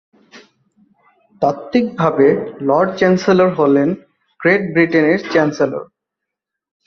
তাত্ত্বিকভাবে, 1.41 2.27
lord 2.61 2.89
chancellor 2.97 3.49
হলেন 3.53 3.89
great 4.39 4.63
ব্রিটেনের 4.73 5.19
চ্যান্সেলর। 5.31 5.83